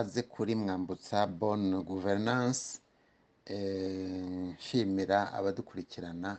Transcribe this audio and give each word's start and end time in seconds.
ikaze 0.00 0.22
kuri 0.22 0.54
mwambutsa 0.54 1.26
bonne 1.26 1.76
gouvernance 1.84 2.80
Eh, 3.46 4.54
nshimira 4.56 5.32
abadukurikirana 5.32 6.30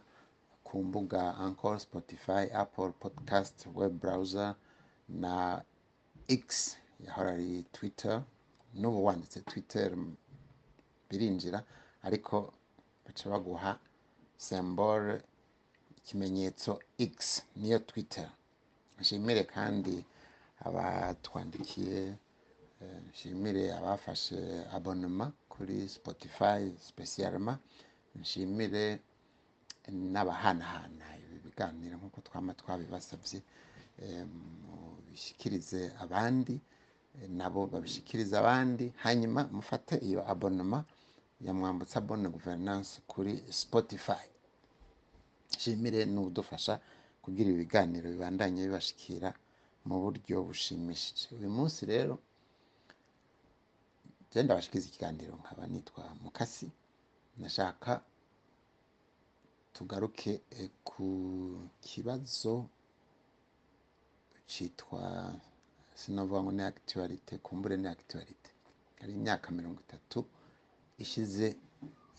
ku 0.63 0.83
mbuga 0.83 1.35
Anchor, 1.37 1.79
Spotify, 1.79 2.43
Apple 2.53 2.91
Podcast, 3.01 3.67
web 3.75 3.93
browser 3.99 4.55
na 5.09 5.61
X 6.27 6.77
yahora 7.05 7.31
ari 7.33 7.65
Twitter 7.71 8.23
n'ubu 8.79 9.05
wanditse 9.05 9.41
Twitter 9.41 9.91
m- 9.91 10.15
birinjira 11.09 11.59
ariko 12.03 12.53
baca 13.05 13.29
baguha 13.29 13.79
symbole 14.37 15.21
ikimenyetso 15.97 16.79
X 16.97 17.43
niyo 17.55 17.79
Twitter. 17.79 18.31
Nshimire 18.99 19.43
kandi 19.43 20.05
abatwandikiye 20.65 22.15
nshimire 23.09 23.63
abafashe 23.79 24.39
abonema 24.75 25.25
kuri 25.53 25.77
Spotify 25.89 26.61
spesialema 26.89 27.53
nshimire 28.21 28.83
n'abahanahana 30.13 31.05
ibi 31.23 31.37
biganiro 31.45 31.95
nk'uko 31.99 32.19
twama 32.27 32.51
twabibasabye 32.59 33.39
eh, 34.03 34.25
mubishikirize 34.65 35.81
abandi 36.03 36.55
nabo 37.39 37.61
babishikirize 37.71 38.33
abandi. 38.43 38.85
Hanyuma 39.03 39.41
mufate 39.57 39.95
iyo 40.07 40.21
abonema 40.31 40.79
ya 41.45 41.51
mwambutsa 41.53 42.01
bonne 42.01 42.27
gouvernance 42.29 42.91
kuri 43.11 43.33
Spotify. 43.61 44.25
Nshimire 45.53 46.05
n'udufasha 46.13 46.73
kugira 47.23 47.47
ibi 47.49 47.59
biganiro 47.63 48.05
bibandanye 48.13 48.59
bibashikira 48.67 49.29
mu 49.87 49.95
buryo 50.03 50.35
bushimishije. 50.47 51.25
Uyu 51.37 51.49
munsi 51.57 51.81
rero 51.91 52.13
je 54.31 54.43
ndabashikiriza 54.43 54.87
ikiganiro 54.89 55.33
nkaba 55.41 55.63
nitwa 55.67 56.03
mukasi. 56.23 56.67
Nashaka 57.37 57.91
tugaruke 59.73 60.41
eh, 60.59 60.69
ku 60.83 61.07
kibazo 61.87 62.53
citwa 64.51 65.01
sinovuga 65.99 66.39
ngo 66.43 66.51
ni 66.51 66.63
actualite 66.63 67.33
kumbure 67.45 67.75
ni 67.77 67.87
actualite 67.87 68.49
hari 68.99 69.11
imyaka 69.13 69.51
mirongo 69.51 69.79
itatu 69.85 70.19
ishize 71.03 71.55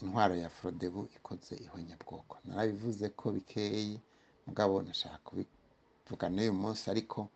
intwaro 0.02 0.34
ya 0.36 0.48
frodebu 0.50 1.08
ikoze 1.16 1.54
ihonyabwoko. 1.56 2.34
Narabivuze 2.44 3.08
ko 3.08 3.26
bikeyi 3.36 4.00
mugabo 4.46 4.82
nashaka 4.82 5.18
kubivuga 5.26 6.26
n'uyu 6.32 6.52
munsi 6.62 6.84
ariko 6.90 7.28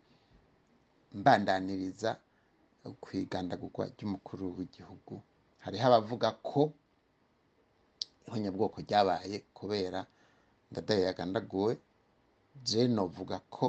mbandaniriza 1.18 2.10
ku 3.02 3.08
igandagurwa 3.22 3.84
ry'umukuru 3.92 4.44
w'igihugu. 4.56 5.14
Hariho 5.64 5.84
abavuga 5.88 6.28
ko 6.48 6.60
ihonyabwoko 8.26 8.76
ryabaye 8.86 9.36
kubera 9.56 10.00
ndadaye 10.70 11.02
yagandaguwe. 11.08 11.72
Je 12.66 12.80
novuga 12.88 13.36
ko 13.54 13.66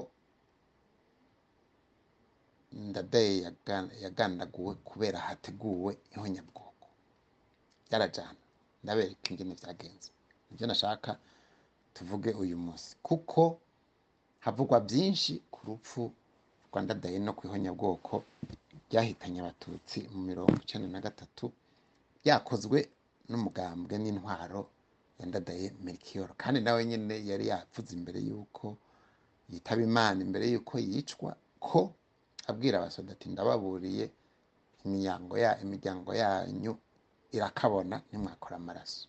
ndadaye 2.72 3.34
yaga- 3.46 3.92
yagandaguwe 4.04 4.74
kubera 4.88 5.18
hateguwe 5.28 5.92
ihonyabwoko 6.16 6.88
byarajana 7.88 8.40
ndabereka 8.84 9.26
ingene 9.32 9.54
vyagenze. 9.62 10.10
Nivyo 10.50 10.66
nashaka 10.68 11.12
tuvuge 11.94 12.32
uyu 12.44 12.58
munsi. 12.58 12.96
Kuko 13.08 13.60
havugwa 14.46 14.78
byinshi 14.88 15.34
ku 15.52 15.60
rupfu 15.68 16.02
rwa 16.70 16.80
ndadaye 16.86 17.18
no 17.20 17.32
ku 17.38 17.42
ihonyabwoko 17.48 18.24
ryahitanye 18.90 19.40
abatutsi 19.42 20.00
mu 20.14 20.20
mirongo 20.30 20.56
icenda 20.64 20.88
na 20.88 21.02
gatatu 21.06 21.46
byakozwe 22.22 22.78
n'umugambwe 23.30 23.94
n'intwaro 24.02 24.62
ya 25.20 25.26
ndadaye 25.26 25.68
melchior. 25.86 26.30
Kandi 26.42 26.60
nawe 26.62 26.82
nyene 26.86 27.16
yari 27.30 27.46
yavuze 27.52 27.92
imbere 27.98 28.20
y'uko 28.28 28.66
yitaba 29.52 29.82
imana 29.90 30.20
imbere 30.26 30.46
y'uko 30.54 30.74
yicwa 30.80 31.32
ko 31.60 31.80
abwira 32.50 32.76
abasoda 32.80 33.12
ati 33.16 33.28
ndababuriye 33.30 34.06
imiryango 34.86 35.34
ya 35.44 35.52
imiryango 35.64 36.12
yanyu 36.24 36.74
irakabona 37.36 37.96
nimwakora 38.12 38.56
amaraso. 38.62 39.08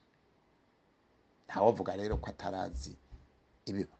Ntawovuga 1.46 1.92
rero 1.96 2.16
ko 2.22 2.26
atarazi 2.30 2.92
ibiba. 3.68 3.96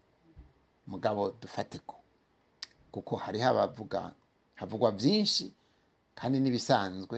Mugabo 0.90 1.30
dufate 1.42 1.78
ko 1.86 1.96
kuko 2.92 3.16
hariho 3.16 3.46
abavuga 3.52 4.12
havugwa 4.58 4.90
byinshi 4.92 5.52
kandi 6.18 6.36
n'ibisanzwe. 6.40 7.16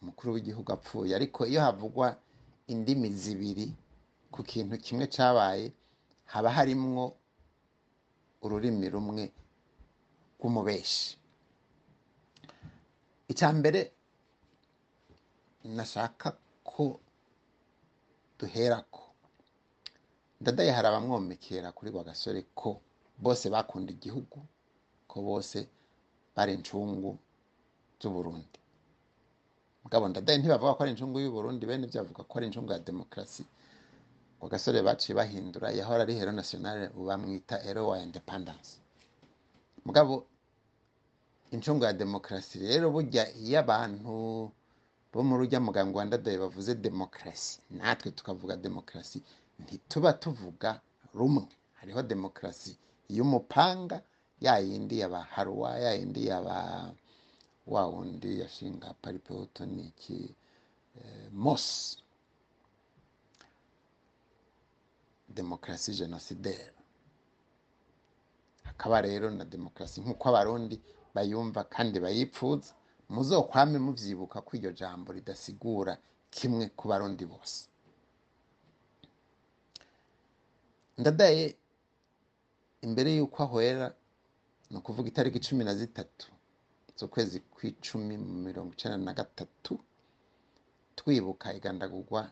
Umukuru 0.00 0.28
w'igihugu 0.34 0.68
apfuye. 0.76 1.12
Ariko 1.18 1.40
iyo 1.50 1.60
havugwa 1.66 2.06
indimi 2.72 3.08
zibiri 3.22 3.66
ku 4.32 4.40
kintu 4.50 4.74
kimwe 4.84 5.06
cabaye 5.14 5.66
haba 6.32 6.50
harimwo 6.56 7.04
ururimi 8.44 8.86
rumwe 8.94 9.24
rw'umubeshi. 10.38 11.18
Icya 13.30 13.48
mbere 13.58 13.80
nashaka 15.76 16.28
ko 16.70 16.84
duherako. 18.38 19.02
Ndadaye 20.40 20.70
hari 20.76 20.86
abamwomekera 20.88 21.68
kuri 21.76 21.90
rwa 21.92 22.04
gasore 22.08 22.40
ko 22.60 22.80
bose 23.24 23.44
bakunda 23.54 23.90
igihugu 23.92 24.38
ko 25.10 25.16
bose 25.28 25.58
bari 26.34 26.52
incungu 26.56 27.18
z'uburundi. 28.00 28.58
Mugabo 29.84 30.04
ndadaye 30.08 30.38
ntibavuga 30.38 30.74
ko 30.76 30.80
ari 30.82 30.92
incungu 30.92 31.16
y'uburundi 31.20 31.64
bene 31.66 31.84
ibyo 31.86 32.00
bavuga 32.02 32.22
ko 32.28 32.32
ari 32.38 32.46
incungu 32.48 32.72
ya 32.72 32.78
demokarasi. 32.78 33.44
Ngo 34.38 34.46
gasore 34.48 34.82
baciye 34.82 35.12
bahindura 35.16 35.68
yahora 35.78 36.02
ari 36.04 36.14
hero 36.18 36.32
nationale 36.32 36.88
bamwita 37.08 37.56
hero 37.64 37.88
wa 37.88 37.96
independence. 38.02 38.70
Mugabo 39.84 40.26
incungu 41.50 41.84
ya 41.84 41.92
demokarasi 41.92 42.58
rero 42.58 42.90
burya 42.90 43.24
iyo 43.36 43.58
abantu 43.60 44.52
bo 45.12 45.20
muri 45.26 45.42
urya 45.48 45.60
mugambi 45.60 45.96
wa 45.98 46.04
ndadaye 46.04 46.38
bavuze 46.38 46.74
demokarasi 46.74 47.60
natwe 47.70 48.10
tukavuga 48.10 48.56
demokarasi 48.56 49.18
ntituba 49.60 50.12
tuvuga 50.12 50.80
rumwe. 51.14 51.44
Hariho 51.80 52.02
demokarasi 52.02 52.76
y'umupanga 53.10 54.00
ya 54.40 54.58
yindi 54.58 54.98
yaba 55.00 55.20
haruwa 55.32 55.78
ya 55.78 55.92
yindi 55.98 56.26
yaba 56.28 56.92
wa 57.72 57.82
wundi 57.92 58.30
yashinga 58.42 58.88
paripewoto 59.02 59.62
ni 59.66 59.82
iki 59.90 60.18
eh, 61.00 61.28
mosi 61.32 61.96
demokarasi 65.28 65.90
genocidaire 65.94 66.72
hakaba 68.68 69.00
rero 69.06 69.30
na 69.30 69.44
demokarasi 69.44 70.00
nk'uko 70.00 70.24
abarundi 70.28 70.76
bayumva 71.14 71.60
kandi 71.74 71.96
bayipfuza 72.04 72.70
muzokwame 73.14 73.78
muvyibuka 73.86 74.36
ko 74.46 74.50
iryo 74.56 74.72
jambo 74.80 75.08
ridasigura 75.16 75.92
kimwe 76.30 76.64
ku 76.78 76.84
barundi 76.90 77.24
bose 77.32 77.60
ndadaye 80.98 81.44
imbere 82.86 83.08
y'uko 83.16 83.38
ahwera 83.42 83.86
ni 84.70 84.76
ukuvuga 84.78 85.08
itariki 85.08 85.40
cumi 85.46 85.64
na 85.64 85.74
zitatu 85.74 86.26
z'ukwezi 87.00 87.38
kw'icumi 87.52 88.14
mu 88.26 88.34
mirongo 88.46 88.70
icenda 88.76 88.98
na 89.06 89.12
gatatu 89.20 89.72
twibuka 90.98 91.46
igandagurwa 91.58 92.22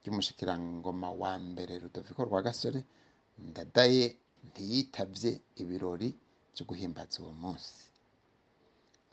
ry'umushikirangoma 0.00 1.08
wa 1.22 1.32
mbere 1.48 1.72
rudoviko 1.82 2.20
rwa 2.28 2.40
gasore 2.46 2.80
ndadaye 3.48 4.04
ntiyitavye 4.48 5.30
ibirori 5.62 6.08
vyo 6.54 6.64
guhimbaza 6.68 7.16
uwo 7.22 7.32
munsi. 7.42 7.74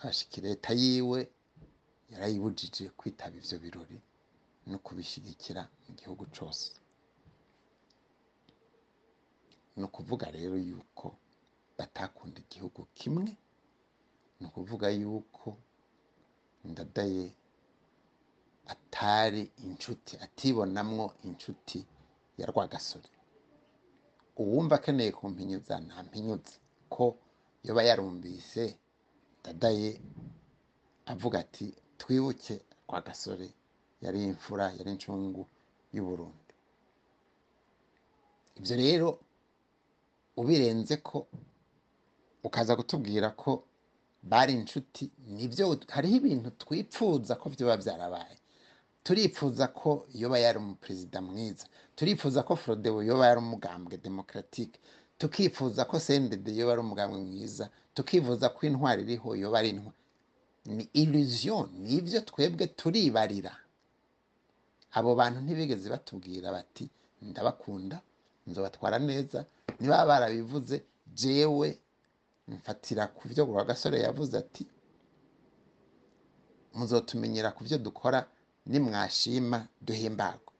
Ashika 0.08 0.38
leta 0.48 0.72
yiwe 0.82 1.20
yarayibujije 2.12 2.84
kwitaba 3.00 3.36
ivyo 3.42 3.58
birori 3.64 3.98
no 4.70 4.78
kubishigikira 4.86 5.62
mu 5.86 5.92
gihugu 6.00 6.24
cose. 6.36 6.68
Ni 9.76 9.84
ukuvuga 9.88 10.26
rero 10.38 10.56
yuko 10.70 11.08
batakunda 11.78 12.38
igihugu 12.46 12.82
kimwe 13.00 13.32
ni 14.42 14.48
ukuvuga 14.50 14.88
yuko 14.90 15.58
ndadaye 16.66 17.26
atari 18.74 19.44
inshuti 19.66 20.14
atibonamwo 20.26 21.06
inshuti 21.28 21.80
ya 22.40 22.46
rwagasore. 22.52 23.10
Uwumva 24.42 24.76
akeneye 24.80 25.12
kumpinyuza 25.12 25.74
ntampinyuze 25.86 26.56
ko 26.94 27.06
yoba 27.66 27.82
yarumvise 27.90 28.64
ndadaye 29.42 29.90
avuga 31.12 31.36
ati 31.44 31.66
twibuke 32.00 32.56
rwagasore 32.88 33.48
yari 34.04 34.20
imfura 34.30 34.66
yari 34.78 34.90
incungu 34.96 35.44
y'uburundi. 35.94 36.54
Ibyo 38.58 38.76
rero 38.84 39.10
ubirenze 40.40 40.96
ko 41.08 41.28
ukaza 42.44 42.74
kutubwira 42.80 43.30
ko 43.42 43.52
bari 44.24 44.54
inshuti 44.54 45.12
ni 45.28 45.48
byo 45.48 45.80
hariho 45.90 46.16
ibintu 46.22 46.50
twipfuza 46.62 47.36
ko 47.36 47.50
byoba 47.50 47.78
byarabaye 47.78 48.38
turifuza 49.04 49.68
ko 49.74 50.06
yoba 50.14 50.38
yari 50.40 50.58
umuperezida 50.62 51.22
mwiza. 51.22 51.66
Turifuza 51.98 52.44
ko 52.46 52.56
forodebu 52.56 53.02
yoba 53.04 53.28
yari 53.28 53.40
umugambwe 53.42 53.98
demokaratike 53.98 54.78
tukifuza 55.18 55.86
ko 55.90 55.98
sendede 56.00 56.52
yoba 56.56 56.72
ari 56.78 56.82
umugambwe 56.86 57.18
mwiza. 57.22 57.70
Tukifuza 57.98 58.50
ko 58.54 58.60
intwari 58.70 59.02
iriho 59.04 59.30
yoba 59.36 59.58
ari 59.60 59.70
intwari 59.74 59.98
ni 60.66 60.86
illusion 60.94 61.70
ni 61.82 61.96
ibyo 61.98 62.22
twebwe 62.22 62.68
turibarira. 62.78 63.54
Abo 64.94 65.16
bantu 65.18 65.40
ntibigeze 65.42 65.90
batubwira 65.90 66.52
bati 66.54 66.86
ndabakunda 67.22 67.98
nzobatwara 68.48 69.00
neza. 69.02 69.46
Niba 69.82 70.06
barabivuze 70.06 70.84
jewe 71.14 71.80
mfatira 72.52 73.04
ku 73.16 73.24
byo 73.32 73.44
gasore 73.70 73.98
yavuze 74.06 74.34
ati 74.44 74.64
muzotumenyera 76.78 77.50
ku 77.56 77.62
byo 77.66 77.78
dukora 77.86 78.20
nimwashima 78.70 79.58
duhimbarwa 79.86 80.52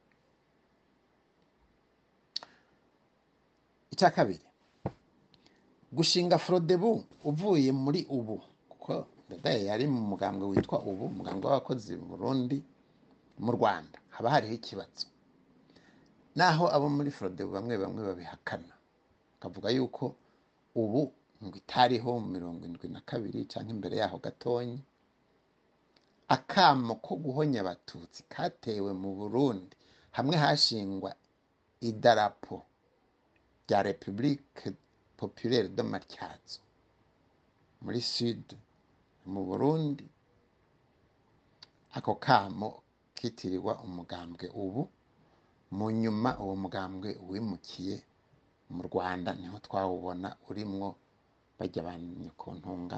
icya 3.94 4.10
kabiri 4.16 4.46
gushinga 5.92 6.38
forodebu 6.44 7.04
uvuye 7.30 7.72
muri 7.84 8.02
ubu 8.18 8.36
kuko 8.72 8.94
ndadaye 9.28 9.62
yari 9.70 9.86
mu 9.94 10.02
mugambwe 10.10 10.46
witwa 10.52 10.78
ubu 10.90 11.04
umugambwe 11.12 11.46
w'abakozi 11.48 11.92
Burundi 12.10 12.58
mu 13.44 13.52
rwanda. 13.58 13.98
Haba 14.16 14.30
hariho 14.34 14.54
ikibazo. 14.60 15.08
Naho 16.36 16.66
abo 16.76 16.88
muri 16.96 17.12
forodebu 17.12 17.52
bamwe 17.56 17.76
bamwe 17.82 18.02
babihakana. 18.08 18.74
Bakavuga 19.34 19.70
yuko 19.76 20.16
ubu 20.76 21.02
ngo 21.44 21.56
itariho 21.62 22.10
mu 22.22 22.28
mirongo 22.36 22.62
indwi 22.68 22.88
na 22.94 23.02
kabiri 23.10 23.40
cyangwa 23.52 23.72
imbere 23.76 23.96
yaho 24.02 24.18
gatonyi 24.26 24.80
akamo 26.36 26.94
ko 27.06 27.12
guhonya 27.24 27.60
abatutsi 27.64 28.24
katewe 28.34 28.92
mu 29.02 29.10
burundi. 29.20 29.76
Hamwe 30.16 30.36
hashingwa 30.44 31.12
idarapo 31.90 32.56
rya 33.68 33.80
repubulike 33.88 34.68
populaire 35.18 35.70
de 35.76 35.84
matyazo 35.84 36.60
muri 37.84 38.02
sud 38.02 38.46
mu 39.32 39.42
burundi. 39.48 40.06
Ako 41.98 42.16
kamo 42.16 42.70
kitirirwa 43.16 43.74
umugambwe 43.86 44.48
ubu. 44.64 44.84
Mu 45.78 45.86
nyuma 46.02 46.30
uwo 46.44 46.56
mugambwe 46.64 47.10
wimukiye 47.30 47.96
mu 48.74 48.82
rwanda 48.88 49.34
ni 49.34 49.48
ho 49.52 49.58
twawubona 49.66 50.30
urimwo 50.50 50.96
bajya 51.62 51.82
abanyekontunga 51.86 52.98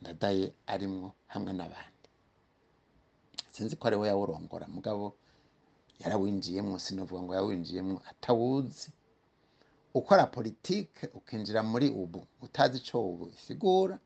ndadaye 0.00 0.46
arimwo 0.66 1.08
hamwe 1.32 1.52
n'abandi. 1.54 2.08
Sinzi 3.54 3.76
ko 3.78 3.84
ari 3.88 3.96
we 3.96 4.06
yawurongora. 4.10 4.66
Mugabo 4.74 5.14
yarawinjiyemo 6.02 6.74
sinavuga 6.84 7.20
ngo 7.22 7.32
yawinjiyemo 7.38 7.96
atawuzi. 8.10 8.90
Ukora 9.94 10.26
politike 10.26 11.06
ukinjira 11.14 11.62
muri 11.62 11.86
ubu. 12.02 12.20
Utazi 12.42 12.76
icyo 12.82 12.98
ubu 13.10 13.24
isigura. 13.36 13.96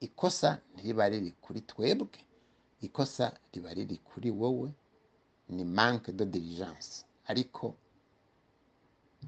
Ikosa 0.00 0.58
ntiriba 0.74 1.04
riri 1.08 1.30
kuri 1.40 1.60
twebwe 1.62 2.18
ikosa 2.86 3.24
riba 3.54 3.70
riri 3.74 3.96
kuri 4.08 4.30
wowe. 4.40 4.70
Ni 5.48 5.64
manque 5.64 6.10
de 6.12 6.24
diligence. 6.26 7.04
Ariko 7.30 7.74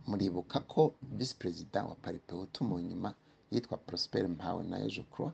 muribuka 0.06 0.60
ko 0.60 0.94
visi 1.02 1.34
perezida 1.38 1.84
wa 1.84 1.94
paripehutu 1.94 2.64
mu 2.64 2.78
nyuma 2.80 3.14
yitwa 3.52 3.76
Prosper 3.87 4.25
Mpawe 4.29 4.62
na 4.70 4.76
Ejo 4.87 5.02
Croix 5.12 5.32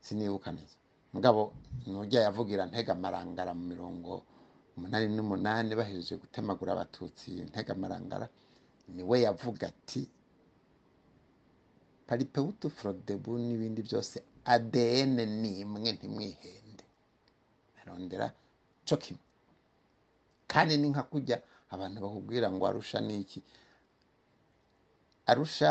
sinibuka 0.00 0.52
neza 0.52 0.76
mugabo 1.12 1.40
nujya 1.86 2.20
yavugira 2.26 2.62
ntega 2.70 2.94
marangara 2.94 3.52
mu 3.58 3.64
mirongo 3.72 4.22
umunani 4.76 5.06
n'umunani 5.16 5.70
bahejeje 5.78 6.14
gutemagura 6.22 6.70
abatutsi 6.72 7.30
ntega 7.50 7.74
marangara 7.82 8.26
ni 8.94 9.02
we 9.08 9.16
yavuga 9.26 9.64
ati 9.72 10.02
paripehutu 12.06 12.66
forodebu 12.70 13.38
n'ibindi 13.38 13.80
byose 13.88 14.16
ADN 14.54 15.16
ni 15.42 15.50
imwe 15.62 15.88
ntimwihende. 15.94 16.84
Arondera 17.80 18.26
cyo 18.86 18.96
kimwe 19.02 19.22
kandi 20.52 20.74
ni 20.80 20.88
nka 20.92 21.02
kujya 21.10 21.36
abantu 21.74 21.96
bakubwira 22.04 22.46
ngo 22.54 22.64
arusha 22.66 22.98
niki 23.08 23.38
arusha 25.30 25.70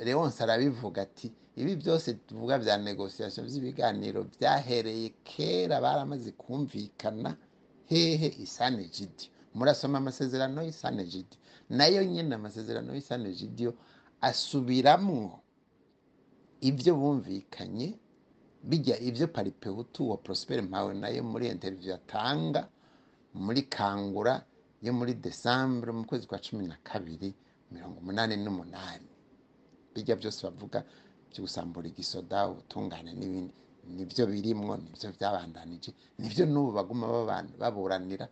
Leonce 0.00 0.42
arabivuga 0.42 1.02
ati 1.02 1.32
ibi 1.56 1.76
byose 1.76 2.14
tuvuga 2.26 2.58
bya 2.58 2.76
negosiyasiyo 2.78 3.44
by'ibiganiro 3.46 4.24
byahereye 4.34 5.08
kera 5.24 5.80
baramaze 5.80 6.30
kumvikana. 6.34 7.36
Hehe 7.86 8.28
isane 8.42 8.84
jidiyo 8.94 9.30
murasoma 9.54 9.98
amasezerano 9.98 10.62
y'isane 10.66 11.04
jidiyo 11.04 11.38
na 11.70 11.86
yo 11.86 12.02
nyine 12.04 12.34
amasezerano 12.34 12.90
y'isane 12.94 13.32
jidiyo 13.38 13.74
asubiramwo 14.20 15.40
ibyo 16.60 16.92
bumvikanye 16.96 17.88
bijya 18.64 18.96
ibyo 18.98 19.28
paripehutu 19.28 20.10
wa 20.10 20.16
Prosper 20.16 20.62
mpawe 20.62 20.94
na 20.94 21.08
yo 21.08 21.22
muri 21.22 21.48
interiviyu 21.48 21.94
atanga 21.94 22.66
muri 23.34 23.62
kangura 23.68 24.42
yo 24.82 24.92
muri 24.92 25.14
desambure 25.14 25.92
mu 25.92 26.04
kwezi 26.08 26.26
kwa 26.26 26.38
cumi 26.38 26.66
na 26.66 26.76
kabiri 26.82 27.34
mirongo 27.70 27.98
umunani 28.00 28.36
n'umunani. 28.36 29.08
Bijya 29.94 30.16
byose 30.16 30.40
bavuga 30.46 30.84
byo 31.30 31.40
gusambura 31.44 31.86
igisoda 31.88 32.48
ubutungane 32.50 33.12
n'ibindi. 33.14 33.52
Nibyo 33.96 34.24
birimwo 34.26 34.76
ni 34.76 34.88
byo 34.94 35.08
byabandanije 35.16 35.90
ni 36.18 36.28
byo 36.32 36.44
n'ubu 36.46 36.70
baguma 36.72 37.06
baburanira. 37.60 38.26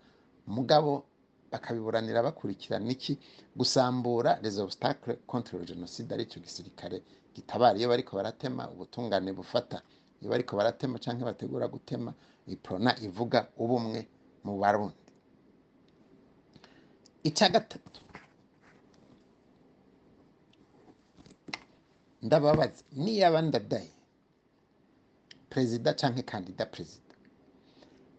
Mugabo 0.46 1.04
bakabiburanira 1.52 2.22
bakurikirana 2.22 2.88
iki? 2.90 3.18
Gusambura 3.56 4.38
les 4.42 4.56
obstacles 4.58 5.18
contre 5.26 5.58
le 5.58 5.64
génocide 5.66 6.12
ari 6.14 6.24
cyo 6.30 6.40
gisirikare 6.40 7.02
gitabara. 7.34 7.76
Iyo 7.78 7.88
bariko 7.88 8.16
baratema 8.16 8.70
ubutungane 8.72 9.32
bufata. 9.32 9.82
Iyo 10.20 10.30
bariko 10.30 10.56
baratema 10.56 10.98
cyangwa 10.98 11.24
bategura 11.32 11.68
gutema 11.68 12.14
iprona 12.46 12.96
ivuga 13.00 13.48
ubumwe 13.56 14.08
mu 14.44 14.58
barundi. 14.58 14.96
Icya 17.22 17.48
gatatu 17.48 18.00
ndababaza 22.22 22.82
niyaba 23.02 23.40
ndadaye 23.48 23.92
perezida 25.50 25.90
cyangwa 26.00 26.22
kandida 26.30 26.64
perezida 26.72 27.14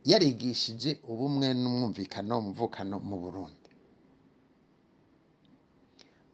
yarigishije 0.09 0.91
ubumwe 1.11 1.47
n'umwumvikano 1.61 2.33
umuvukano 2.41 2.95
mu 3.09 3.17
burundi. 3.23 3.69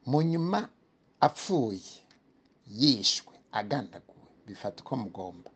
Mu 0.09 0.19
nyuma 0.31 0.59
apfuye 1.27 1.93
yishwe 2.79 3.33
agandaguwe 3.59 4.27
bifata 4.45 4.77
uko 4.83 4.93
mugomba. 5.03 5.51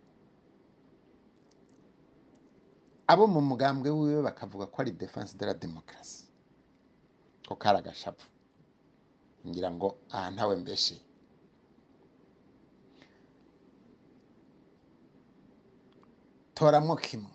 Abo 3.12 3.24
mu 3.34 3.42
mugambwe 3.50 3.90
wiwe 4.00 4.22
bakavuga 4.28 4.66
ko 4.72 4.76
ari 4.82 4.92
defense 4.92 5.34
de 5.38 5.46
la 5.46 5.54
demokarasi 5.54 6.24
ko 7.48 7.54
kari 7.62 7.78
agashapu 7.82 8.26
ngira 9.48 9.70
ngo 9.76 9.88
aha 10.16 10.28
ntawe 10.34 10.56
mbeshe. 10.62 10.96
Toramo 16.54 16.96
kimwe 16.96 17.32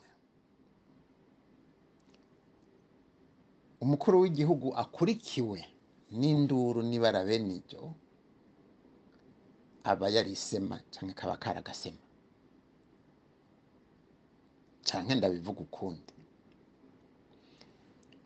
umukuru 3.80 4.20
w'igihugu 4.22 4.68
akurikiwe 4.82 5.58
n'induru 6.18 6.80
n'ibara 6.88 7.20
bene 7.28 7.52
ibyo 7.60 7.82
aba 9.90 10.06
yarisema 10.14 10.76
cyangwa 10.92 11.14
kaba 11.18 11.36
karagasema. 11.42 12.02
Cyangwa 14.86 15.14
ndabivuga 15.14 15.60
ukundi. 15.60 16.12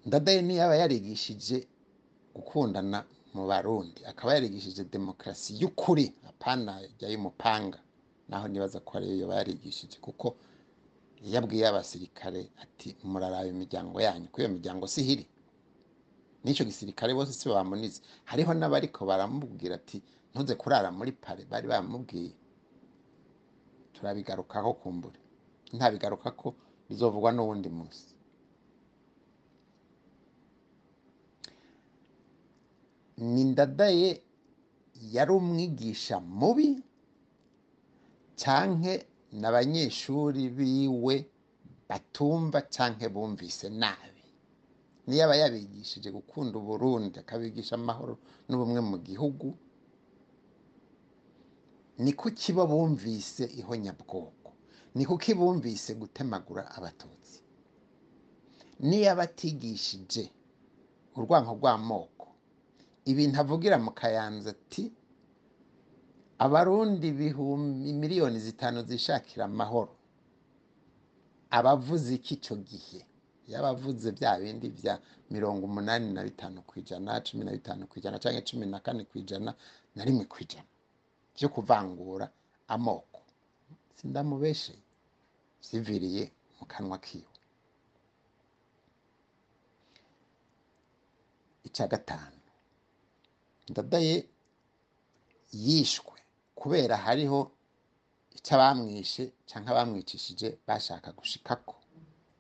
Ndadaye 0.06 0.40
ntiyaba 0.42 0.74
yarigishije 0.82 1.56
gukundana 2.34 2.98
mu 3.34 3.42
barundi. 3.50 4.00
Akaba 4.10 4.34
yarigishije 4.34 4.82
demokarasi 4.84 5.50
y'ukuri 5.60 6.04
apana 6.30 6.72
y'umupanga. 7.12 7.78
Naho 8.28 8.48
nibaza 8.48 8.80
ko 8.80 8.90
ariyo 8.98 9.14
yaba 9.22 9.34
yarigishije 9.38 9.96
kuko 10.02 10.26
yabwiye 11.22 11.64
abasirikare 11.68 12.50
ati 12.62 12.96
muraraba 13.10 13.46
imiryango 13.54 13.96
yanyu. 14.00 14.26
Ko 14.32 14.36
iyo 14.42 14.48
miryango 14.54 14.84
si 14.86 15.00
ihiri 15.02 15.24
n'icyo 16.42 16.64
gisirikare 16.66 17.14
bose 17.14 17.32
si 17.32 17.46
bamunize 17.48 18.02
hariho 18.30 18.52
n'abariko 18.54 19.00
baramubwira 19.06 19.74
ati 19.80 19.98
ntuze 20.32 20.54
kurara 20.60 20.88
muri 20.90 21.12
pare 21.12 21.42
bari 21.50 21.66
bamubwiye. 21.70 22.32
Turabigarukaho 23.94 24.70
kumbure 24.80 25.18
ntabigaruka 25.76 26.28
ko 26.40 26.48
bizovugwa 26.88 27.30
n'uwundi 27.32 27.68
munsi. 27.76 28.06
Ni 33.16 33.44
ndadaye 33.44 34.22
yari 35.14 35.32
umwigisha 35.32 36.20
mubi 36.20 36.68
cyanke 38.40 39.06
n'abanyeshuri 39.40 40.42
biwe 40.56 41.16
batumva 41.88 42.58
canke 42.74 43.06
bumvise 43.14 43.66
nabi. 43.82 44.24
Niyo 45.06 45.22
aba 45.24 45.34
yabigishije 45.42 46.08
gukunda 46.16 46.54
uburundi 46.60 47.16
akabigisha 47.22 47.74
amahoro 47.80 48.14
n'ubumwe 48.48 48.80
mu 48.90 48.96
gihugu. 49.06 49.48
Ni 51.98 52.12
kuki 52.12 52.52
bo 52.56 52.64
bumvise 52.66 53.44
ihonyabwoko 53.60 54.48
ni 54.94 55.04
kuki 55.06 55.34
bumvise 55.34 55.90
gutemagura 55.94 56.62
abatutsi. 56.76 57.38
Niyo 58.80 59.10
aba 59.12 59.22
atigishije 59.28 60.24
rw'amoko 61.16 62.28
ibintu 63.10 63.36
avugira 63.42 63.76
mu 63.84 63.90
kayanza 63.90 64.50
ati 64.56 64.82
abarundi 66.44 67.06
ibihumbi 67.14 67.88
miliyoni 68.02 68.38
zitanu 68.46 68.78
zishakira 68.88 69.42
amahoro. 69.50 69.92
Abavuze 71.58 72.08
iki 72.18 72.32
icyo 72.38 72.54
gihe? 72.68 73.00
Yabavuze 73.52 74.08
bya 74.18 74.30
bindi 74.40 74.68
bya 74.78 74.94
mirongo 75.32 75.62
umunani 75.70 76.08
na 76.16 76.22
bitanu 76.28 76.58
ku 76.68 76.72
ijana 76.80 77.10
cumi 77.26 77.42
na 77.44 77.52
bitanu 77.56 77.82
ku 77.90 77.94
ijana 77.98 78.16
cyangwa 78.22 78.42
cumi 78.48 78.64
na 78.72 78.78
kane 78.84 79.02
ku 79.10 79.14
ijana 79.22 79.50
na 79.94 80.02
rimwe 80.06 80.24
ku 80.32 80.36
ijana. 80.44 80.68
Byo 81.36 81.48
kuvangura 81.54 82.26
amoko. 82.74 83.20
Sindamubeshe. 83.96 84.74
Ziviriye 85.66 86.24
mu 86.58 86.64
kanwa 86.72 86.98
kiwe. 87.04 87.32
Icya 91.66 91.86
gatanu. 91.92 92.40
Ndadaye 93.70 94.16
yishwe. 95.52 96.11
Kubera 96.62 96.94
hariho 96.96 97.40
icyo 98.36 98.52
abamwishe 98.56 99.24
cyangwa 99.48 99.70
abamwicishije 99.74 100.48
bashaka 100.66 101.08
gushikako. 101.18 101.74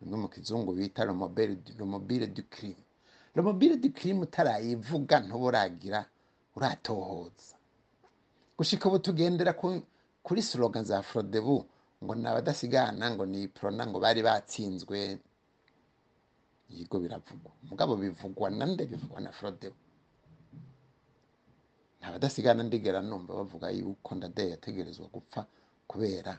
Bimwe 0.00 0.16
mu 0.22 0.28
kizungu 0.30 0.70
bita 0.78 1.02
romobile 1.04 2.26
du 2.30 2.42
crime. 2.50 2.82
Romobile 3.34 3.76
du 3.82 3.90
crime 3.92 4.20
utarayivuga 4.26 5.20
ntuburagira 5.26 6.00
uratohoza. 6.56 7.56
Gushika 8.58 8.84
ubu 8.88 8.98
tugendera 8.98 9.52
ku- 9.58 9.82
kuri 10.22 10.42
slogan 10.42 10.84
za 10.84 11.02
frodebu 11.02 11.66
ngo 12.02 12.12
ni 12.14 12.26
abadasigana 12.30 13.10
ngo 13.14 13.24
ni 13.26 13.48
prona 13.48 13.86
ngo 13.86 13.98
bari 14.00 14.22
batsinzwe 14.22 15.18
yigo 16.70 16.96
biravugwa. 17.02 17.52
Mugabo 17.70 17.96
bivugwa 17.96 18.50
na 18.50 18.66
nde 18.66 18.86
bivugwa 18.86 19.20
na 19.20 19.30
frodebu 19.32 19.76
nta 22.02 22.10
badasigana 22.12 22.62
ndigera 22.66 22.98
numva 23.02 23.30
bavuga 23.38 23.70
yuko 23.70 24.10
ndade 24.18 24.50
yategerezwa 24.50 25.06
gupfa 25.14 25.46
kubera 25.86 26.34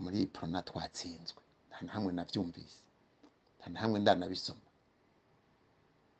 muri 0.00 0.26
prona 0.26 0.62
twatsinzwe 0.64 1.40
nta 1.68 1.78
na 1.84 1.90
hamwe 1.92 2.12
navyumvise. 2.16 2.78
Nta 3.60 3.66
na 3.70 3.78
hamwe 3.80 3.98
ndanabisoma. 4.00 4.64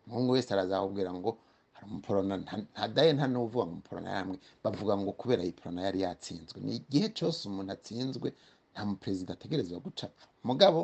Umuhungu 0.06 0.32
wese 0.36 0.50
arazakubwira 0.54 1.10
ngo 1.18 1.30
hari 1.72 1.86
umuporona 1.90 2.34
nta- 2.44 2.62
ntadaye 2.72 3.10
nta 3.16 3.26
n'uvuga 3.32 3.64
ngo 3.66 3.72
umuporona 3.74 4.10
yamwe. 4.16 4.36
Bavuga 4.64 4.94
ngo 5.00 5.10
kubera 5.20 5.42
iyi 5.44 5.52
porona 5.58 5.80
yari 5.86 5.98
yatsinzwe. 6.04 6.58
Ni 6.64 6.72
igihe 6.78 7.06
cyose 7.16 7.40
umuntu 7.48 7.72
atsinzwe 7.76 8.28
nta 8.72 8.80
muperezida 8.88 9.32
ategerezwa 9.34 9.78
guca. 9.80 10.06
Mugabo 10.44 10.80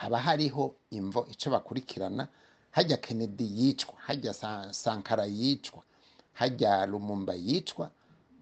haba 0.00 0.18
hariho 0.26 0.64
imvo 0.90 1.20
icyo 1.32 1.48
bakurikirana. 1.54 2.24
Hajya 2.76 2.96
kennedy 2.96 3.44
yicwa 3.58 3.94
hajya 4.06 4.32
Sa- 4.34 4.72
sankara 4.72 5.24
yicwa. 5.28 5.82
Hajya 6.38 6.86
lumumba 6.90 7.34
yicwa 7.46 7.86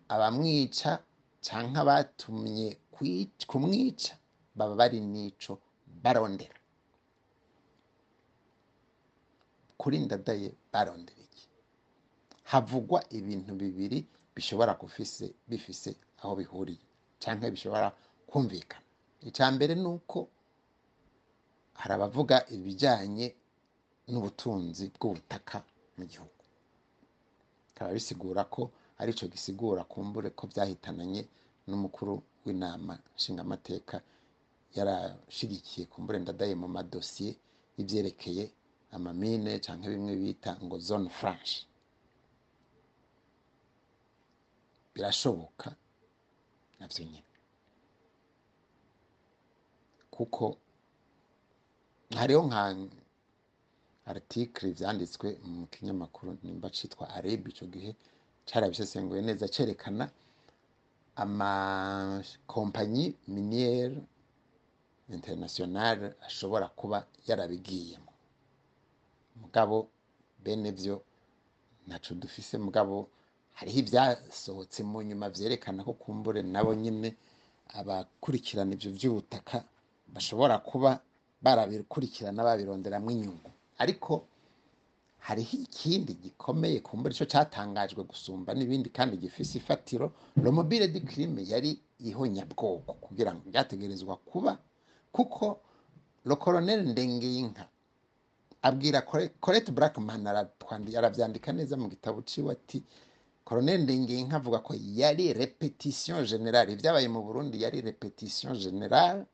abamwica 0.09 0.91
cyangwa 1.47 1.79
abatumye 1.85 2.67
kwi- 2.95 3.31
kumwica 3.51 4.13
baba 4.57 4.75
bari 4.81 5.01
n'ico 5.13 5.53
barondera. 6.03 6.59
Kuri 9.81 9.97
ndadaye 10.05 10.49
barondera 10.73 11.21
iki? 11.27 11.45
Havugwa 12.51 12.99
ibintu 13.19 13.53
bibiri 13.61 13.99
bishobora 14.35 14.73
gufise 14.83 15.25
bifise 15.49 15.91
aho 16.21 16.33
bihuriye 16.39 16.85
cyangwa 17.23 17.47
bishobora 17.55 17.89
kumvikana. 18.31 18.85
Icya 19.29 19.47
mbere 19.55 19.75
ni 19.75 19.87
uko 19.97 20.19
hari 21.81 21.93
abavuga 21.97 22.37
ibijyanye 22.57 23.27
n'ubutunzi 24.11 24.85
bw'ubutaka 24.95 25.57
mu 25.97 26.05
gihugu. 26.11 26.40
Bikaba 27.81 27.97
bisigura 27.97 28.45
ko 28.45 28.63
ari 29.01 29.13
cyo 29.17 29.27
gisigura 29.33 29.85
kumbure 29.89 30.29
ko 30.37 30.45
byahitananye 30.53 31.23
n'umukuru 31.69 32.13
w'inama 32.45 32.95
nshingamateka 33.17 33.97
yarashigikiye 34.77 35.85
kumbure 35.89 36.19
ndadaye 36.21 36.55
mu 36.61 36.69
madosiye 36.69 37.33
y'ibyerekeye 37.77 38.45
amamine 38.93 39.53
cyangwa 39.65 39.89
bimwe 39.93 40.13
bita 40.21 40.51
ngo 40.65 40.77
zone 40.79 41.09
franche. 41.19 41.65
Birashoboka 44.95 45.69
na 46.79 46.85
byo 46.91 47.03
nyine 47.05 47.25
kuko 50.15 50.45
hariho 52.19 52.43
nka 52.49 52.63
article 54.13 54.69
vyanditswe 54.79 55.29
mu 55.53 55.67
kinyamakuru 55.73 56.31
nimba 56.43 56.69
citwa 56.77 57.05
areb 57.17 57.43
ico 57.53 57.65
gihe 57.75 57.91
carabisesenguye 58.49 59.21
neza 59.29 59.47
cerekana 59.55 60.05
amakompanyi 61.23 63.05
miniere 63.35 63.99
internationale 65.17 66.07
ashobora 66.27 66.67
kuba 66.79 66.99
yarabigiyemo. 67.27 68.13
Mugabo 69.41 69.77
bene 70.45 70.71
vyo 70.71 70.97
ntaco 71.87 72.15
dufise. 72.15 72.55
Mugabo 72.59 73.09
hariho 73.59 73.79
ibyasohotse 73.83 74.81
mu 74.91 74.99
nyuma 75.09 75.27
vyerekana 75.35 75.81
ko 75.85 75.93
kumbure 76.03 76.41
nabo 76.43 76.75
nyine 76.75 77.09
abakurikirana 77.79 78.73
ivyo 78.77 78.91
vy'ubutaka 78.99 79.57
bashobora 80.15 80.59
kuba 80.69 80.91
barabikurikirana 81.43 82.41
babironderamwo 82.47 83.11
inyungu. 83.17 83.51
Ariko 83.83 84.27
hariho 85.27 85.57
ikindi 85.67 86.13
gikomeye 86.23 86.81
kumbura 86.81 87.15
ico 87.15 87.27
catangajwe 87.27 88.05
gusumba 88.05 88.55
n'ibindi 88.55 88.89
kandi 88.93 89.17
gifise 89.17 89.59
ifatiro. 89.59 90.13
Romobile 90.37 90.89
di 90.89 91.01
crime 91.01 91.43
yari 91.53 91.81
ihonyabwoko 92.01 92.93
kugira 93.01 93.35
ngo 93.35 93.43
ryategerezwa 93.51 94.17
kuba 94.29 94.59
kuko 95.13 95.61
lo 96.25 96.37
colonel 96.37 96.81
ndengeyinka 96.93 97.65
abwira 98.63 99.01
Blackman 99.73 100.25
aratwandi- 100.27 100.97
aravyandika 100.99 101.53
neza 101.53 101.77
mu 101.77 101.89
gitabo 101.89 102.23
ciwe 102.23 102.53
ati 102.53 102.83
Colonel 103.45 103.81
Ndengeyinka 103.83 104.37
avuga 104.37 104.59
ko 104.63 104.75
yari 104.79 105.33
repetition 105.33 106.23
generale 106.27 106.73
ibyabaye 106.77 107.09
mu 107.09 107.23
Burundi 107.25 107.57
yari 107.63 107.81
repetition 107.81 108.53
generale 108.57 109.25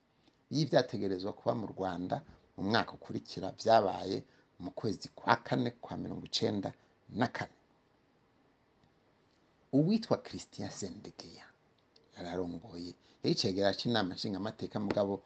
y'ivyategerezwa 0.51 1.33
kuba 1.35 1.55
mu 1.55 1.67
Rwanda 1.67 2.23
mu 2.57 2.71
mwaka 2.71 2.93
ukurikira 2.97 3.51
vyabaye 3.59 4.23
mu 4.61 4.71
kwezi 4.71 5.09
kwa 5.15 5.37
kane 5.37 5.71
kwa 5.71 5.97
mirongo 5.97 6.25
icenda 6.27 6.73
na 7.09 7.27
kane. 7.29 7.53
Uwitwa 9.73 10.17
Christian 10.19 10.71
Sendegeya 10.71 11.45
yararongoye 12.17 12.95
yari 13.23 13.33
icegera 13.35 13.75
c'inama 13.79 14.15
nshingamateka 14.15 14.77
mugabo 14.81 15.23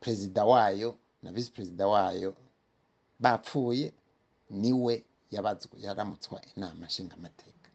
perezida 0.00 0.44
wayo 0.44 0.96
na 1.22 1.32
visi 1.32 1.50
perezida 1.50 1.86
wayo. 1.86 2.34
Bapfuye 3.20 3.92
ni 4.50 4.72
we 4.72 5.04
yabazwa 5.30 5.70
yaramutswa 5.78 6.42
inama 6.56 6.86
nshingamateka. 6.86 7.68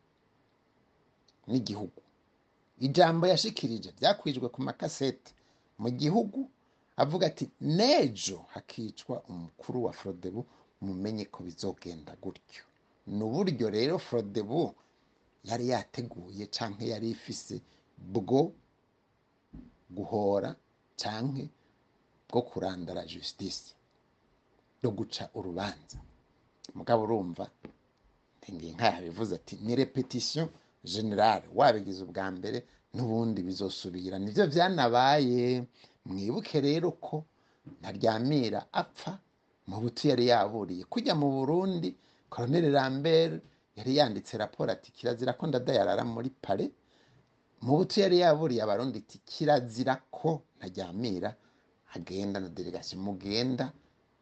N'igihugu. 1.48 2.02
Ijambo 2.80 3.28
yashikirije 3.28 3.90
byakwijwe 3.98 4.50
ku 4.50 4.60
makasete 4.62 5.32
mu 5.82 5.90
gihugu 5.90 6.50
avuga 6.98 7.28
ati 7.28 7.46
nejo 7.62 8.46
hakicwa 8.54 9.22
umukuru 9.30 9.84
wa 9.86 9.94
frodebu 9.94 10.46
mumenye 10.81 11.25
ko 11.34 11.43
bizogenda 11.43 12.12
gutyo. 12.24 12.63
Ni 13.07 13.24
uburyo 13.24 13.69
rero 13.69 13.96
frodebu 14.00 14.75
yari 15.50 15.65
yateguye 15.72 16.46
canke 16.55 16.86
yari 16.93 17.10
ifise 17.15 17.55
bwo 18.13 18.41
guhora 19.89 20.55
canke 21.01 21.50
bwo 22.29 22.41
kurandara 22.41 23.05
justice 23.05 23.74
no 24.84 24.89
guca 24.91 25.29
urubanza. 25.34 25.98
Mugabo 26.75 27.03
urumva 27.03 27.46
ntingiye 28.39 28.72
nkayabivuze 28.75 29.36
ati 29.39 29.55
ni 29.65 29.74
repetition 29.75 30.48
generale 30.84 31.46
wabigize 31.55 32.03
ubwa 32.03 32.25
mbere 32.31 32.60
n'ubundi 32.93 33.39
bizosubira. 33.48 34.19
Nivyo 34.19 34.46
vyanabaye 34.48 35.63
mwibuke 36.05 36.62
rero 36.62 36.91
ko 36.91 37.15
ntaryamira 37.79 38.60
apfa 38.72 39.19
mu 39.67 39.79
butu 39.81 40.07
yari 40.07 40.25
yaburiye. 40.27 40.83
Kujya 40.86 41.15
mu 41.15 41.27
burundi 41.31 41.95
colonel 42.29 42.71
lambert 42.71 43.43
yari 43.75 43.95
yanditse 43.95 44.38
raporo 44.38 44.71
ati 44.71 44.91
kirazira 44.91 45.33
ko 45.33 45.47
ndadayarara 45.47 46.03
muri 46.05 46.29
pale. 46.29 46.71
Mu 47.62 47.77
buto 47.77 48.01
yari 48.01 48.19
yaburiye 48.19 48.62
abarundi 48.63 49.00
iti 49.00 49.17
kirazira 49.25 49.95
ko 50.12 50.41
ntajyamira 50.57 51.36
agenda 51.95 52.39
na 52.39 52.50
delegation 52.50 53.01
mugenda 53.01 53.71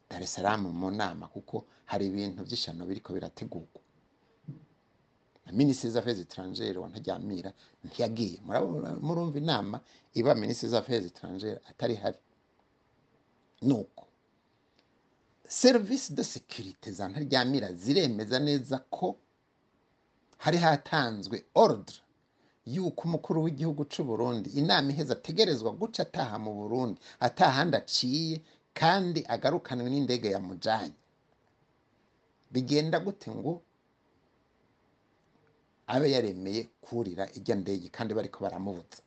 Dar 0.09 0.21
es 0.21 0.33
Salaam 0.33 0.69
mu 0.69 0.91
nama 0.91 1.27
kuko 1.27 1.65
hari 1.85 2.05
ibintu 2.07 2.43
by'ishano 2.45 2.85
biriko 2.85 3.13
birategurwa. 3.13 3.81
Na 5.45 5.51
minisitiri 5.51 5.93
des 5.93 5.97
affaires 5.99 6.19
étrangères 6.21 6.77
wa 6.77 6.87
ntajyamira 6.89 7.51
ntiyagiye. 7.83 8.39
Murumva 9.01 9.37
inama 9.39 9.81
iba 10.13 10.35
minisitiri 10.35 10.71
des 10.71 10.77
affaires 10.77 11.05
étrangères 11.05 11.59
atari 11.69 11.95
hari 11.95 12.17
nuko 13.61 14.04
serivisi 15.47 16.13
de 16.13 16.23
sekirite 16.23 16.91
za 16.91 17.07
ntaryamira 17.07 17.73
ziremeza 17.73 18.39
neza 18.39 18.77
ko 18.89 19.17
hari 20.37 20.57
hatanzwe 20.57 21.45
ordre 21.55 21.95
yuko 22.65 23.01
umukuru 23.07 23.43
w'igihugu 23.43 23.85
cy'u 23.85 24.03
Burundi 24.03 24.49
inama 24.49 24.89
iheze 24.91 25.13
ategerezwa 25.13 25.71
guca 25.71 25.99
ataha 26.03 26.39
mu 26.39 26.51
Burundi 26.53 26.99
atahandi 27.19 27.75
aciye 27.77 28.41
kandi 28.73 29.19
agarukanwe 29.27 29.87
n'indege 29.89 30.27
ya 30.35 30.39
mujanye 30.39 30.97
bigenda 32.51 32.97
gute 32.99 33.29
ngo 33.31 33.61
abe 35.87 36.07
yaremeye 36.11 36.61
kurira 36.81 37.23
ijya 37.37 37.55
ndege 37.55 37.87
kandi 37.93 38.11
bariko 38.17 38.37
baramubuza 38.43 39.01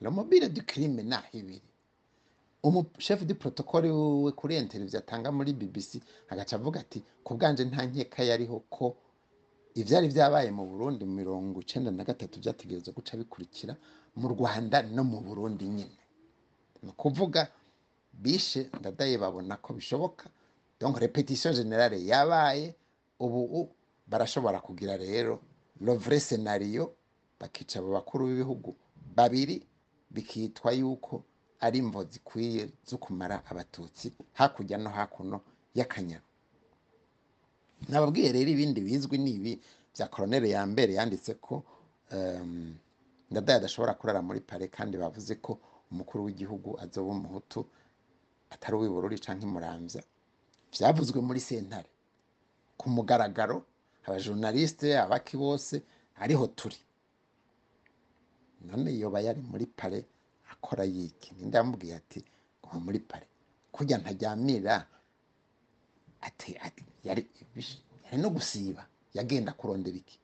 le 0.00 0.08
mobile 0.10 0.48
du 0.48 0.62
crime 0.66 1.02
naho 1.02 1.26
ibiri. 1.32 1.68
Umushefu 2.64 3.24
di 3.28 3.34
protocole 3.34 3.90
wiwe 3.90 4.32
kuri 4.32 4.56
interview 4.56 4.98
atanga 4.98 5.28
muri 5.32 5.52
BBC 5.52 6.00
agaca 6.32 6.54
avuga 6.56 6.80
ati 6.80 7.02
ku 7.24 7.34
bwanje 7.36 7.64
nta 7.68 7.82
nkeka 7.86 8.22
yariho 8.24 8.56
ko 8.72 8.96
ivyari 9.80 10.08
vyabaye 10.08 10.50
mu 10.50 10.64
Burundi 10.66 11.04
mirongo 11.04 11.60
icenda 11.60 11.90
na 11.92 12.04
gatatu 12.08 12.40
vyategerezwa 12.40 12.94
guca 12.96 13.16
bikurikira 13.20 13.76
mu 14.16 14.26
Rwanda 14.32 14.82
no 14.82 15.04
mu 15.04 15.20
Burundi 15.20 15.64
nyine 15.68 15.96
ni 16.82 16.88
ukuvuga 16.90 17.48
bishe 18.12 18.70
ndadaye 18.80 19.18
babona 19.18 19.56
ko 19.60 19.74
bishoboka 19.76 20.24
donc 20.80 20.96
repetition 20.98 21.52
generale 21.54 22.00
yabaye 22.06 22.74
ubu 23.20 23.68
barashobora 24.06 24.60
kugira 24.60 24.96
rero 24.96 25.40
le 25.80 25.92
vrai 25.96 26.20
scenario 26.20 26.94
bakica 27.40 27.76
abo 27.78 27.92
bakuru 27.92 28.26
b'ibihugu 28.26 28.72
babiri 29.16 29.60
bikitwa 30.10 30.72
yuko 30.72 31.24
ari 31.64 31.78
imvo 31.82 32.00
zikwiye 32.12 32.62
zo 32.88 32.96
kumara 32.98 33.36
abatutsi 33.50 34.12
hakurya 34.38 34.76
no 34.78 34.90
hakuno 34.90 35.36
y'akanyaru 35.74 36.24
nababwiye 37.88 38.32
rero 38.32 38.50
ibindi 38.54 38.80
bizwi 38.86 39.16
ni 39.18 39.30
ibi 39.38 39.52
bya 39.94 40.06
koronere 40.12 40.48
ya 40.54 40.62
mbere 40.66 40.92
yanditse 40.98 41.34
ko 41.40 41.54
ndadaye 43.30 43.58
adashobora 43.58 43.94
kurara 43.98 44.20
muri 44.22 44.40
pare 44.40 44.68
kandi 44.68 44.94
bavuze 44.96 45.34
ko 45.44 45.58
umukuru 45.90 46.24
w'igihugu 46.26 46.78
azoba 46.82 47.10
umuhutu 47.16 47.60
atari 48.50 48.74
uw'ibururi 48.76 49.18
canke 49.24 49.44
imuramvya 49.46 50.02
vyavuzwe 50.74 51.18
muri 51.22 51.40
sentare. 51.40 51.88
Ku 52.76 52.90
mugaragaro 52.90 53.62
abajournaliste 54.06 54.98
abaki 54.98 55.36
bose 55.38 55.82
ariho 56.22 56.46
turi. 56.50 56.76
None 58.66 58.90
yoba 58.98 59.20
yari 59.20 59.40
muri 59.42 59.66
pare 59.66 60.04
akora 60.64 60.84
y'iki 60.84 61.34
ninde 61.36 61.56
yamubwiye 61.58 61.94
ati 62.00 62.24
guma 62.62 62.80
muri 62.84 62.98
pare. 63.00 63.26
Kurya 63.72 63.98
ntajyamira 63.98 64.86
ati 66.20 66.56
yari 67.04 67.28
no 68.16 68.30
gusiba. 68.30 68.86
Yagenda 69.14 69.52
kurondera 69.52 69.96
iki? 69.96 70.18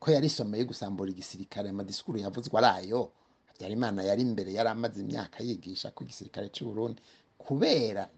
Ko 0.00 0.10
yari 0.10 0.26
isomeye 0.26 0.64
gusambura 0.66 1.10
igisirikare 1.10 1.68
amadisikuru 1.70 2.18
yavuzwe 2.18 2.58
ari 2.58 2.66
ayo 2.90 3.12
habyarimana 3.46 4.02
yari 4.02 4.22
imbere 4.22 4.50
yari 4.52 4.68
amaze 4.68 4.98
imyaka 5.00 5.38
yigisha 5.46 5.90
ko 5.94 6.02
igisirikare 6.04 6.48
cy'u 6.50 6.66
Burundi. 6.68 7.00
Kubera 7.38 8.08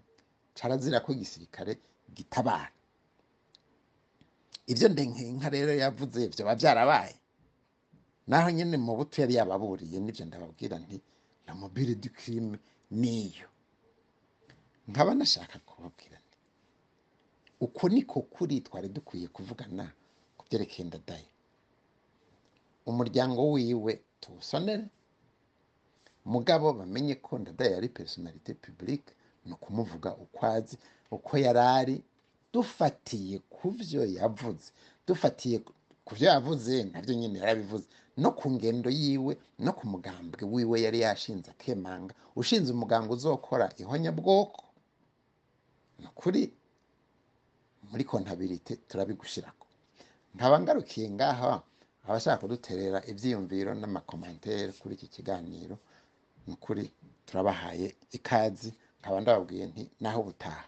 carazira 0.57 0.99
ko 1.05 1.13
igisirikare 1.13 1.77
gitabara. 2.15 2.71
Ivyo 4.67 4.89
ndenkenka 4.89 5.49
rero 5.49 5.71
yavuze 5.77 6.27
vyoba 6.27 6.55
vyarabaye. 6.57 7.15
Naho 8.27 8.49
nyene 8.51 8.77
mu 8.81 8.95
buto 8.97 9.21
yari 9.21 9.35
yababuriye 9.37 9.99
nivyo 10.01 10.25
ndababwira 10.25 10.79
nti 10.81 10.97
la 11.47 11.53
mobile 11.53 11.95
du 11.95 12.09
crime 12.09 12.57
niyo. 12.91 13.47
Nkaba 14.87 15.13
nashaka 15.15 15.59
kubabwira 15.59 16.19
uko 17.59 17.89
niko 17.89 18.21
kuri 18.21 18.61
twari 18.61 18.89
dukwiye 18.89 19.27
kuvugana 19.27 19.93
ku 20.37 20.45
byerekeye 20.49 20.87
ndadaye. 20.87 21.29
Umuryango 22.85 23.51
wiwe 23.51 24.01
tuwusonere. 24.19 24.85
Mugabo 26.25 26.73
bamenye 26.73 27.15
ko 27.15 27.37
ndadaye 27.39 27.71
yari 27.71 27.89
personalite 27.89 28.53
publique 28.53 29.13
ni 29.45 29.53
ukumuvuga 29.53 30.15
uko 30.15 30.45
azi 30.45 30.77
uko 31.11 31.37
yari 31.37 31.59
ari 31.59 31.95
dufatiye 32.53 33.39
ku 33.49 33.69
vyo 33.71 34.05
yavuze. 34.05 34.71
Dufatiye 35.07 35.59
ku 36.05 36.15
vyo 36.15 36.27
yavuze 36.29 36.83
navyo 36.91 37.13
nyine 37.15 37.39
yarabivuze. 37.39 37.85
No 38.17 38.31
ku 38.31 38.45
ngendo 38.51 38.89
yiwe 38.89 39.33
no 39.59 39.71
ku 39.73 39.83
mugambwe 39.91 40.43
wiwe 40.53 40.77
yari 40.85 40.99
yashinze 41.05 41.51
akemanga. 41.51 42.13
Ushinze 42.35 42.69
umuganga 42.73 43.11
uzokora 43.13 43.65
ihonyabwoko 43.81 44.63
ni 45.99 46.05
ukuri 46.07 46.53
muri 47.89 48.03
kontabilite 48.03 48.75
turabigushirako. 48.87 49.65
Nkaba 50.35 50.59
ngarukiye 50.61 51.09
ngaha 51.15 51.61
abashaka 52.07 52.37
kuduterera 52.41 52.99
ivyiyumviro 53.11 53.71
n'amakomantere 53.75 54.71
kuri 54.79 54.93
iki 54.95 55.07
kiganiro. 55.07 55.75
Ni 56.47 56.53
ukuri 56.53 56.91
turabahaye 57.25 57.95
ikazi 58.11 58.69
nkaba 59.01 59.17
ndababwiye 59.21 59.63
nti 59.71 59.83
naho 59.99 60.19
ubutaha. 60.21 60.63